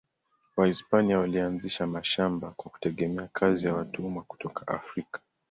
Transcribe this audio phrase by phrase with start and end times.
[0.57, 5.21] Wahispania walianzisha mashamba kwa kutegemea kazi ya watumwa kutoka Afrika.